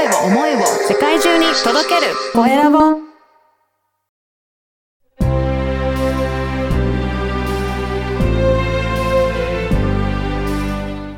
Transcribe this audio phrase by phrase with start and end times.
[0.00, 2.78] 声を思いを世界中に届けるコエラボ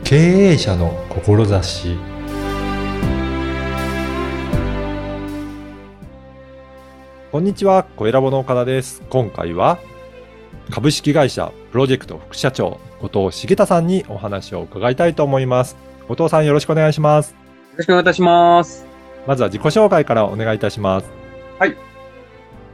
[0.03, 1.97] 経営者の志
[7.31, 9.01] こんにちは、コエラボの岡田です。
[9.09, 9.79] 今回は
[10.71, 15.77] 株式会社プロジェクト副社長後藤茂太さんにお話を伺いたいと思います。
[16.09, 17.42] 後藤さんよろしくお願いします。
[17.73, 18.85] よろしくお願いいたします。
[19.27, 21.11] まずは自己紹介からお願いいたします。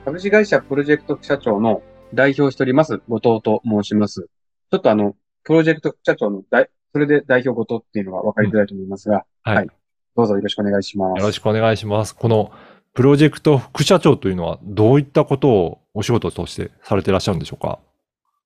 [0.04, 1.82] 株式会社プロジェクト副社長の
[2.14, 4.22] 代表をしております、後藤と申します。
[4.22, 5.14] ちょっとあの、
[5.44, 9.56] プロジェクト副社長の代、それで代表後藤っていうのが分かりづらいと思いますが、はい。
[9.56, 9.68] はい
[10.16, 11.20] どうぞよろしくお願いします。
[11.20, 12.16] よろしくお願いします。
[12.16, 12.50] この
[12.92, 17.78] プロジェクト副社長というのはどういったことをお仕事としてされていらっしゃるんでしょうか？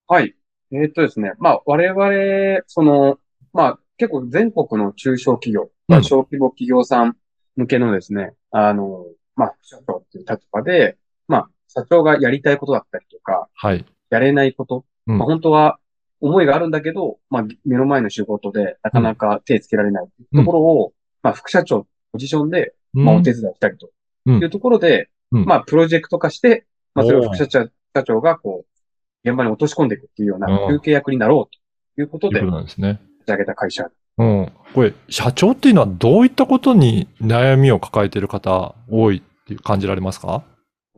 [0.06, 0.34] はい。
[0.70, 1.32] えーっとですね。
[1.38, 3.18] まあ、我々、その、
[3.54, 7.16] まあ、結構全国の中小企業、まあうん小規模企業さん
[7.56, 9.04] 向けのですね、あの、
[9.36, 10.96] まあ、副社長っていう立場で、
[11.28, 13.84] まあ、社長がやりたいことだったりとか、はい。
[14.10, 15.18] やれないこと、うん。
[15.18, 15.78] まあ、本当は
[16.20, 23.90] 思いがあるんだけど、まあ、目の前の仕事でなかなか手つけられないところを、まあ、副社長ポジションで、まあ、お手伝いしたりと
[24.26, 24.42] うん。
[24.42, 25.44] いうところで、うん。
[25.44, 33.00] まあ、プロジェクト化して、まあ、それを副社長社長がこう、現場に落とし込んでいくっていうようなうん休憩役になろうということでということなんですね。
[33.22, 33.88] 立ち上げた会社。
[34.18, 34.52] うん。
[34.74, 40.44] これ、社長っていうのはどういったことに悩みを抱えている方多いっていう感じられますか？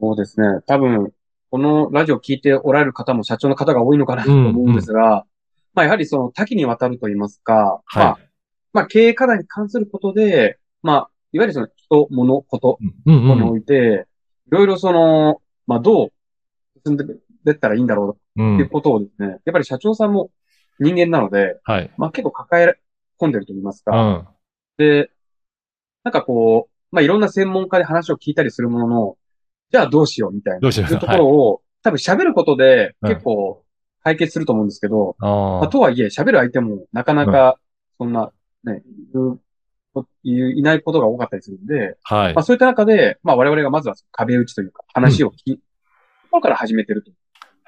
[0.00, 0.46] そうですね。
[0.66, 1.12] 多分、
[1.50, 5.24] このラジオ聞いておられる方も社長の方が多いのかなと思うんですが、
[5.74, 8.18] まあ、やはりその多岐にわたると言いますか、まあは、
[8.72, 12.86] まあ、経営課題に関することで、まあ、いわゆるその人、物、こと、い。
[13.06, 14.06] うんうんにおいて、
[14.48, 16.12] いろいろその、まあ、どう
[16.84, 18.42] 進んでいったらいいんだろう。
[18.42, 20.30] うっていうんことをですね、やっぱり社長さんも
[20.80, 21.90] 人間なので、はい。
[21.96, 22.78] まあ、結構抱え
[23.20, 23.92] 込んでると言いますか。
[23.96, 24.26] うん。
[24.76, 25.10] で、
[26.02, 29.16] なんかこう、まあ、いろんな専門家で話を聞いたりするものの、
[29.70, 33.62] じゃあどうしようみたいな、どうしよういうところを、多分喋ることでうん結構
[34.02, 35.68] 解決すると思うんですけど、あまあ、あ。
[35.68, 37.58] とはいえ、喋る相手もなかなか、
[37.98, 38.30] そんな、
[38.64, 38.82] ね、
[40.22, 42.42] いるいないことが多かったりするんで、はいまあ、。
[42.42, 45.62] そういった中で、まあ、我々がまずは壁打ちというか、話を聞き、と
[46.30, 47.12] ころから始めてると。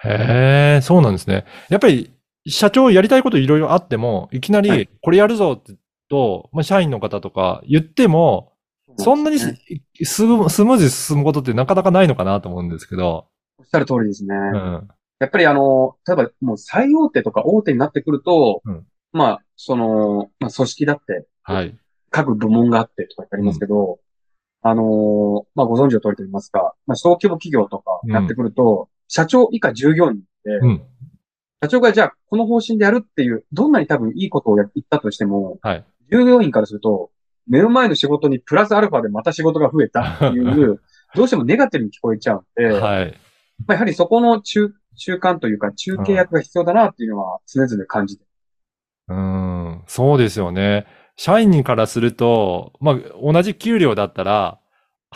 [0.05, 1.47] へえ、そうなんですね。
[1.69, 2.11] やっぱり、
[2.47, 5.75] 社長やりたいこといろいろあっても、いきなはり、これやるぞって
[6.09, 8.53] と、まあ、社員の方とか言っても、
[8.99, 9.59] そんなにね
[10.03, 13.27] ススムスムーズに進むことってなかなかないのかなと思うんですけど。
[13.59, 14.35] おっしゃる通りですね。
[14.35, 14.89] うん。
[15.19, 21.77] やっぱりあの、例えばもう最大手とか大手になってくると、うんまあ、その、まあ、組織だって、はい。
[22.11, 23.99] 各部門があってとかってありますけど、
[24.62, 30.83] あのーまあ、ご存知の通りと言いますか、まあ、小規模企業とかやってくると、社長以下従業員で、うん。
[31.62, 35.84] 社長がじゃあこの方針でやるっていう、どんなに多分いいことをや言ったとしても、はい。
[36.11, 37.11] 従業員からすると、
[37.49, 40.81] 目の前の仕事にプラスアルファでまた仕事が増えたっていう、
[41.15, 43.15] どうしてもネガティブに聞こえちゃうんで、はい。
[43.67, 48.25] まあ、やはりそこの中、中間というか中継役が必要だなっていうのは常々感じて。
[49.09, 50.87] うん、そうですよね。
[51.17, 54.59] 社員からすると、まあ、同じ給料だったら、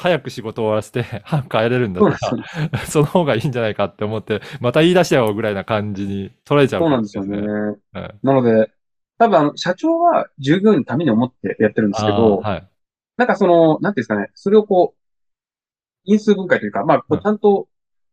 [0.00, 2.36] 早く仕事を終わらせて、 早く帰れるんだった。
[2.70, 7.38] ら、 その方がいいんじゃないかって思って、また言い出したよぐらいな感じに取られちゃうそうなんですよね。
[7.38, 7.80] うん
[8.22, 8.70] なので、
[9.18, 12.68] 多分あの、社長は従業員のために思ってやってるんですけど、はい。
[13.18, 15.00] なんかその、なんていうんですかね、それをこう、
[16.04, 17.68] 因数分解というか、まあ、こううんちゃんと、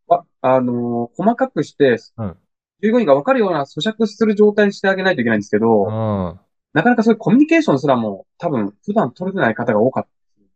[0.08, 2.38] わあのー細かくして、うん
[2.80, 6.40] 従業員が分かるような咀嚼する状態にしてあげないといけないんですけど、うん。
[6.74, 10.08] なかなかそういうコミュニケーションすらも多分普段取れてない方が多かっ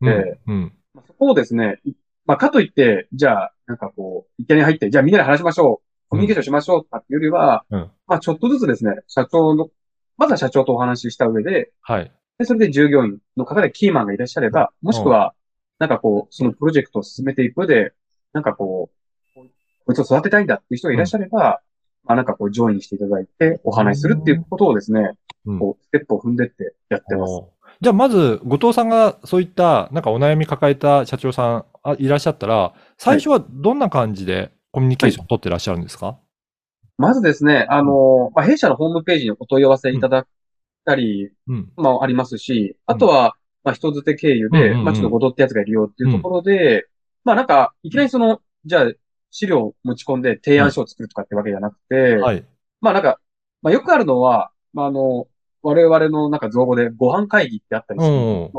[0.02, 0.74] たので、うん。
[0.94, 1.94] まあそこをですね、い
[2.26, 6.84] まあ、かといって、じゃあ、なんかこう、一見に入って、じゃあみんなで話しましょう、コミュニケーションしましょう。
[6.84, 7.92] とかっていうよりは、うん。
[8.08, 9.70] まあ、ちょっとずつですね、社長の、
[10.18, 12.12] まずは社長とお話しした上で、はい。
[12.38, 15.34] で、それで従業員の方でキーマンがいらっしゃれば、もしくは、
[15.80, 17.94] なんかこう、そのプロジェクトを進めていく上で、
[18.34, 18.92] なんかこ
[19.36, 19.40] う、
[19.86, 21.62] こいつを育てたいんだっていう人がいらっしゃれば、
[22.04, 25.60] まあなんかこう、ジョインしていただいて、お話しするっていうことをですね、うん。
[25.60, 27.42] こう、ステップを踏んでってやってます。
[27.82, 36.20] じゃあ、まず、後藤さんがそういった、なんかお悩み抱えた社長さんあいらっしゃったら、最初はどんな感じでコミュニケーションを取ってらっしゃるんですか、
[36.98, 40.24] まずですね、あの、まあ、弊社のホームページにお問い合わせいただい
[40.86, 41.72] たり、うん。
[41.76, 44.86] まあ、ありますし、あとは、まあ、人づて経由で、うんうんうん。
[44.86, 46.88] まあ、ちょっとごとってやつがいるよっていうところで、
[47.24, 48.92] まあ、なんか、いきなりその、じゃあ、
[49.32, 52.46] 資料を持ち込んで提案書を作るとかってわけじゃなくて、はい。
[52.82, 53.20] まあ、なんか、
[53.64, 55.28] まあ、よくあるのは、まあ、あの、
[55.64, 58.52] 我々のなんか造語でご飯会議ってあったりするうんうんうん。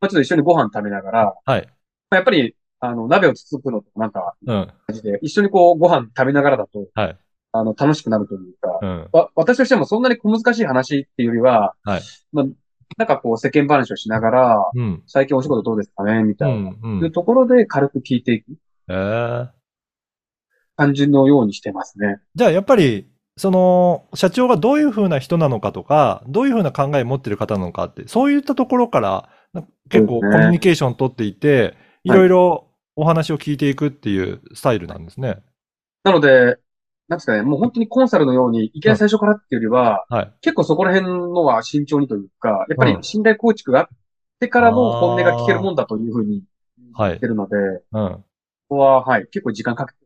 [0.00, 1.62] まあ、ちょっと一緒にご飯食べながら、はい。
[1.66, 1.72] ま
[2.10, 4.72] あ、やっぱり、あの、鍋をつつくのとなんか、うん。
[4.86, 7.18] 感じで、一緒にこう、ご飯食べながらだと、はい。
[7.52, 9.08] あの、楽しくなるというか、うん。
[9.12, 12.02] わ、私としてもそんなに小難しい話っていうよりは、はい。
[12.32, 12.44] まあ、
[12.96, 15.02] なんかこう世間話をしながら、うん。
[15.06, 16.70] 最近お仕事どうですかねみうたいな。
[16.70, 16.78] ん。
[16.82, 16.86] う。
[16.86, 18.46] いうんところで軽く聞いていく
[18.88, 19.48] えー
[20.76, 22.20] 感じのようにしてますね。
[22.36, 35.38] じゃあやっぱり、その、社長がどういうふうな人なのかとか、どういうふうな考えを持ってる方なのかって、そういったところから、な結構コミュニケーション取っていて、いろいろお話を聞いていくっていうスタイルなんですね。
[36.02, 36.58] なので、
[37.06, 40.32] なんですかね、もう本当にコンサルのように、いきなり最初からっていうよりは、はい。
[40.40, 43.88] 結構そこら辺のは慎重にというか、やっぱりうん信頼構築があっ
[44.40, 46.42] てからの本音が聞けるもんだというふうに
[46.92, 48.12] はい言ってるので、うん。
[48.12, 48.24] こ
[48.68, 49.98] こは、はい、結構時間かけて、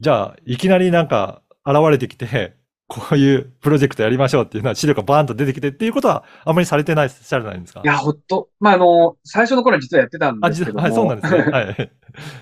[0.00, 2.56] じゃあ、いきなりなんか現れてきて、
[2.88, 7.80] こういうプロジェクトやりましょうっていうのは資料がバーンと出てきてっていうことはあまりされてない、されてないんですか？
[7.82, 11.40] いや、ほっと、まあ、あの、最初の頃は実はやってたんあ、ですけどは、はい、そうなんですね。
[11.42, 11.92] はい。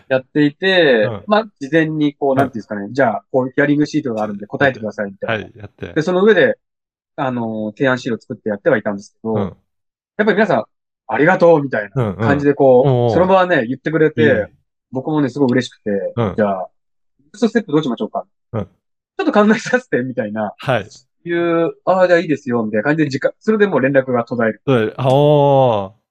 [0.08, 5.32] やっていて、うんまあ、事前にこう、なんていうんですかね、じゃあ、こう、ヒアリングシートがあるんで答えてくださいみたな。
[5.32, 6.02] はいい、やってで、。
[6.02, 6.58] その上で、
[7.16, 9.40] あの、提案資料作ってやってはいたんですけど、うん。
[9.40, 9.54] やっ
[10.18, 10.64] ぱり皆さん、
[11.06, 12.16] ありがとうみたいなうん、うん。
[12.16, 14.48] 感じでこう、おうおうその場はね、言ってくれいいて、
[14.92, 16.68] 僕もね、すごい嬉しくて、うんじゃあ、
[17.20, 18.26] ネクストステップどうしましょうか？
[18.52, 18.68] うん
[19.16, 20.88] ちょっと考えさせて、みたいな、はい。
[21.26, 24.62] いう、ああ、じゃあいいですよ、みたいな感じで時間、それでもう連絡が途絶える。
[24.66, 26.05] そうあおー。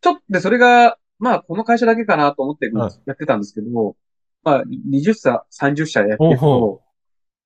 [0.00, 3.96] ちょっと、で、それが、まあ、この会社だけかなと思ってうんやってたんですけど、
[4.42, 6.82] まあ、20社、30社やってると、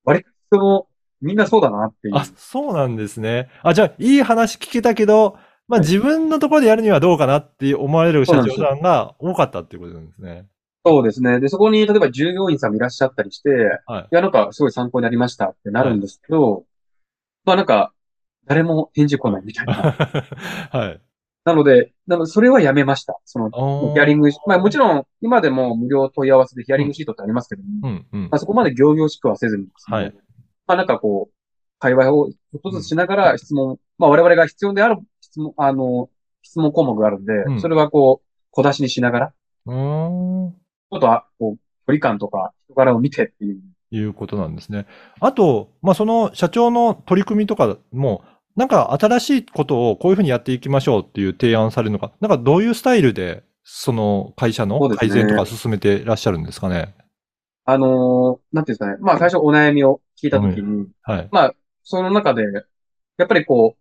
[0.04, 0.86] 割とその、
[1.20, 2.16] みんなそうだなっていう。
[2.16, 3.48] あ、そうなんですね。
[3.62, 10.46] あ、じゃあ、いい話聞けたけど、まあ自分のところでやるにはどうかなって思われる社長さんが多かったっていうことなんですね。
[10.88, 11.38] そうですね。
[11.38, 13.50] で、そこに、例えば従業員さんもいらっしゃったりして、
[13.86, 16.64] はいいや、なんか、すごい参考になりましたってなるんですけど、
[17.44, 17.92] まあなんか、
[18.46, 19.74] 誰も返事来ないみたいな。
[20.72, 21.00] はい。
[21.44, 23.18] なので、なので、それはやめました。
[23.26, 28.38] その、ヒアリング、まあもちろん、今でも無料問い合わせでヒアリングシートってありますけども、うん、うんまあ、。
[28.38, 30.14] そこまで行々しくはせずにですね、はい
[30.66, 31.34] まあなんかこう、
[31.78, 36.10] 会話をちょっとずつしながら質問、まあ我々が必要である質問、あの、
[36.42, 39.32] 質問項目があるんで、うんそれはこう、小出しにしながら、
[39.66, 40.57] うーん。
[40.90, 41.56] ちょっとあ、こう、
[41.86, 43.60] 距離感とか人柄を見てっていう。
[43.90, 44.86] いうことなんですね。
[45.20, 48.22] あと、まあ、その社長の取り組みとかも、
[48.54, 56.94] なんか新しいことをこういうふうにやっていきましょうっていう提案されるのか、なんかどういうスタイルで、その会社の改善とか進めていらっしゃるんですかね。
[57.64, 58.96] あのーなんていうんですかね。
[59.00, 61.28] まあ最初お悩みを聞いたときに、はい。
[61.30, 62.42] まあ、その中で、
[63.18, 63.80] やっぱりこう、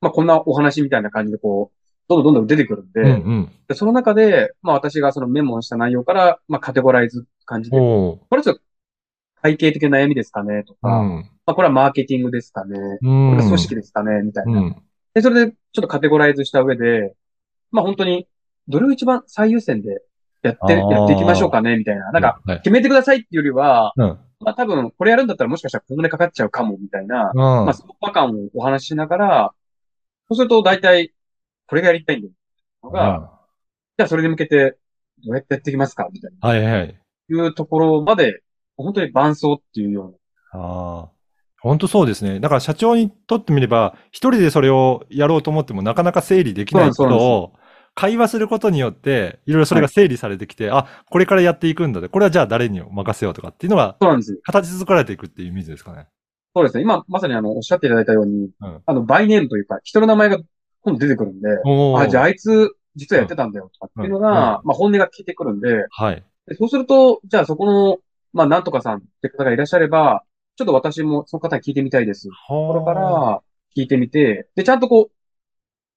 [0.00, 1.81] まあこんなお話みたいな感じでこう、
[2.16, 3.52] どんどんどんどん出てくるんで、うんうん。
[3.68, 8.62] でその中で、まあ私がそのメモした内容から、まあカテゴライズ感じで、おーこれちょっと
[9.42, 11.30] 会計的な悩みですかねとか、うん。
[11.46, 13.30] まあこれはマーケティングですかね、うこん。
[13.32, 14.60] れは組織ですかね、みたいうな。
[14.60, 14.76] ん。
[15.14, 17.14] で、それでちょっとカテゴライズした上で、
[17.70, 18.28] まあ本当に、
[18.68, 20.02] どれを一番最優先で
[20.42, 22.12] やって、あーやっていきましょうかね、みたいな。
[22.12, 22.56] なんか、はい。
[22.58, 24.18] 決めてくださいっていうよりは、うん。
[24.40, 27.38] まあ多分、これやるんだったらもしかしたらこんなにかかっちゃうかも、みたいな、うん。
[27.38, 29.54] まあ、そのパ感をお話ししながら、
[30.28, 31.11] そうすると大体、
[31.72, 32.34] これがやりたいんだよ。
[32.84, 33.32] のが、
[33.96, 34.76] じゃあそれに向けて、
[35.24, 36.06] どうやってやっていきますか？
[36.12, 36.46] みたいな。
[36.46, 37.00] はいはい。
[37.30, 38.42] いうところまで、
[38.76, 40.08] 本当に伴奏っていうよ
[40.52, 40.62] うな。
[40.62, 41.08] ああ。
[41.62, 42.40] 本当そうですね。
[42.40, 47.54] だから社長にとってみれば、一人でそれをやろうと思ってもなかなか整理できないことを、
[47.94, 54.40] 会話することによって、いろいろそれが整理されてきて、あ、これからやっていくんだで、これはじゃあ誰に任せようとかっていうのが、そうなんですよ。
[54.42, 56.08] 形作られていくっていうイメージですかね。
[56.54, 56.82] そうですね。
[56.82, 60.36] 今、まさにあの、おっしゃっていただいたように、うんあの、バイネームというか、人の名前が
[60.82, 62.26] 今度出てくるんで、おあ、じゃああ。
[62.26, 66.24] あいつ、実はやってたんだよ、とかっていうのが、うんまあ本音が聞いてくるんで、はい。
[66.46, 67.98] でそうすると、じゃあそこの、
[68.32, 70.24] まあなんとかさんって方がいらっしゃれば、
[70.56, 72.28] ちょっと私もその方に聞いてみたいです。
[72.28, 73.42] ところかはら
[73.76, 75.12] 聞いてみて、で、ちゃんとこう、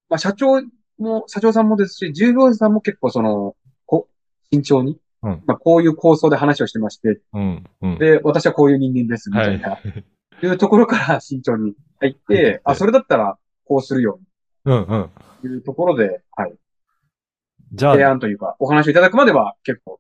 [0.10, 0.62] まあ社長
[0.98, 3.56] も、社長さんもですし、従業員さんも結構その、
[3.86, 4.08] こ
[4.52, 7.40] 慎重に、うんまあこういう構想で話をしてまして、あ。
[7.40, 7.64] うん。
[7.82, 7.98] うん。
[7.98, 9.80] で、私はこういう人間です、みたいな、は
[10.42, 14.20] いい、うところから慎重に入ってて、あ、それだったらこうするよ、
[14.66, 15.10] うんうん。
[15.42, 16.54] というところで、はい、
[17.74, 20.00] じゃ提あ、案というか、お話をいただくまでは結構、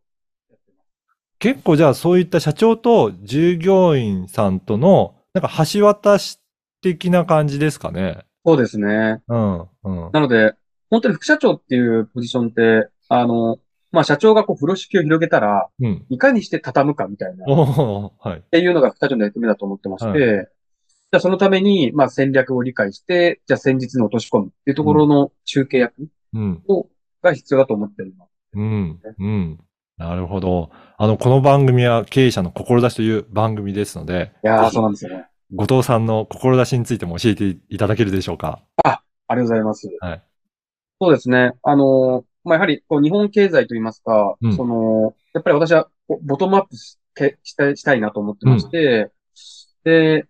[1.39, 6.39] 結構じゃあそういった社長と従業員さんとの、なんか橋渡し
[6.81, 8.25] 的な感じですかね。
[8.45, 9.21] そうですね。
[9.27, 9.59] うん。
[9.59, 9.67] うん。
[10.13, 10.53] なので、
[10.89, 13.57] 本当に副社長っていうポジションって、あの、
[13.91, 16.05] まあ、社長がこう風呂敷を広げたら、うん。
[16.09, 18.43] いかにして畳むかみたいな、はい。
[18.51, 20.47] ていうのが副社長の役目だと思ってまして、はい
[21.15, 26.61] じゃあそのために、まあ、戦略を理解して、じゃあ戦術に落とし込むっていうところの中継役うん。
[26.67, 26.89] を、
[27.21, 28.27] が必要だと思ってるの。
[28.55, 28.99] うん。
[29.17, 29.59] うん。
[29.95, 30.71] なるほど。
[30.97, 35.25] あの、この番組は経営者の志という番組ですので、いやそうなんですよね。
[35.53, 38.61] 後藤さんの志についても教えていただけるでしょうか？
[38.83, 39.89] ありがとうございます。
[40.01, 40.23] はい。
[40.99, 41.53] そうですね。
[41.63, 45.87] あの、まあ、やはり、こう、日本経済といいますか、うんその、やっぱり私は、
[46.23, 49.11] ボトムアップしてしたいしたいなと思ってまして、
[49.85, 50.25] で、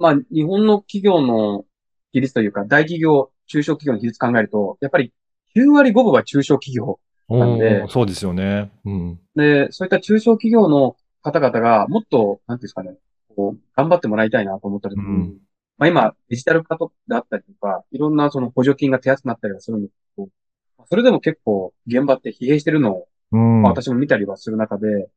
[0.00, 1.64] まあ、日本の企業の
[2.12, 5.12] 比率というか、大企業、中小企業の比率考えると、やっぱり
[5.56, 6.98] 9割5分は中小企業。
[7.28, 8.72] なんでそうですよね。
[8.84, 9.20] うん。
[9.36, 12.96] で、そういった中小企業の方々がもっと、なんていうんですかね、
[13.36, 15.36] こう、頑張ってもらいたいなと思った時に、うん
[15.80, 20.28] まあ今、デジタル化とだったりとか、いろんなその補助金が手厚くなったりはするんですけど、
[20.86, 23.62] それでも結構現場って疲弊してるのを、うん。
[23.62, 25.08] まあ私も見たりはする中で、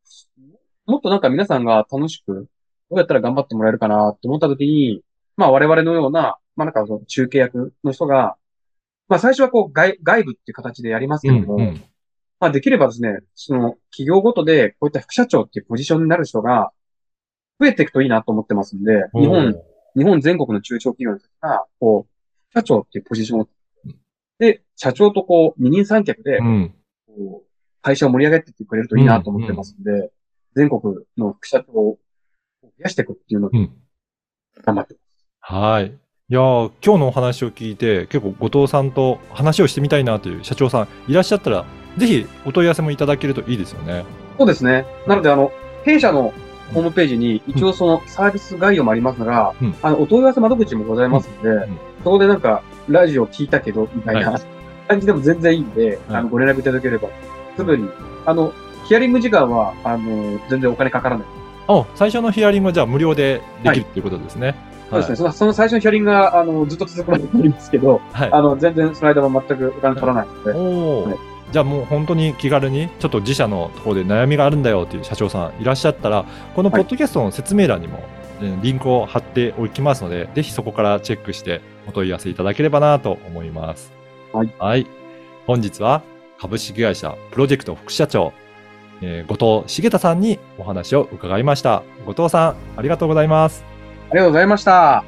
[0.85, 2.47] もっとなんか皆さんが楽しく、
[2.89, 5.01] どうやったら頑張ってもらえるかなって思った時に、
[5.37, 8.35] まあ我々のような、まあなんかその中継役の人が、
[9.07, 11.83] まあ最初はこう外外部っていう形でやりますけうんども、うん
[12.39, 16.73] まあできればですね、その企業ごとでこういった副社長っていうポジションになる人が
[17.59, 19.55] 増えていくといいなと思ってますんで、日本、
[19.95, 23.47] 日本全国の中小企業の人が、こう、社長っていうポジションを、
[24.39, 26.39] で、社長とこう、二人三脚で
[27.81, 30.11] 会社を盛り上げていってくれるといいなと思ってますんで、
[30.55, 30.81] 全国
[31.17, 31.97] の副社長を
[32.77, 33.49] 増やしていくっていうの。
[34.63, 35.53] 頑張ってます。
[35.55, 35.85] はい。
[36.29, 41.65] いやー今日のお話を聞いて、結構後藤さんと話をしてみたいなという社長さんいらっしゃったら、
[41.97, 44.05] ぜひお問い合わせもいただけるといいですよね。
[44.37, 44.85] そうですね。
[45.05, 45.51] なので、あの、
[45.83, 46.33] 弊社の
[46.73, 54.39] ホームページに一応そのサービス概要もありますが、うんあの、お問い合わせ窓口もございますので、んそこでなんか、ラジオ聞いたけど、みたいな、は
[54.87, 57.09] 感じでも全然いいんで、はいあの、ご連絡いただければ、
[57.55, 57.89] すぐに、
[58.25, 58.53] あの、
[58.85, 61.27] ヒアリング時間は、あの、全然お金かからない。
[61.67, 64.55] あ、最初のヒアリングはじゃあ無料でできるっていうことですね。
[64.89, 65.15] そうですね。
[65.15, 68.31] そのその最初のヒアリングが、あの、ずっと続くまですけど、はい。
[68.31, 70.59] あの、全然その間も全くお金取らないので、お
[71.03, 77.99] お、はいじゃあもう本当に気軽にちょっと自社のところで悩みがあるんだよっていう社長さんいらっしゃったらこのポッドキャストの説明欄にも、
[78.41, 83.93] えーリンクを貼っておきますのでぜひそこからチェックしてお問い合わせいただければなと思います。
[84.33, 84.87] はい。
[85.45, 86.01] 本日は
[86.39, 88.33] 株式会社プロジェクト副社長、
[89.05, 91.83] えー後藤茂太さんにお話を伺いました。
[92.05, 93.65] 後藤さんありがとうございます。
[94.09, 95.03] ありがとうございました。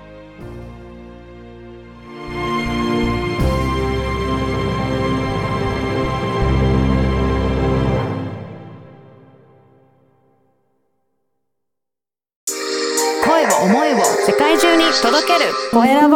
[13.23, 13.97] 声を思いを
[14.27, 16.14] 世界中に届けるコエラボ